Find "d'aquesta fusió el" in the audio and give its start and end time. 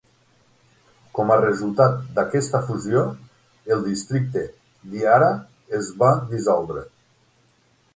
2.15-3.87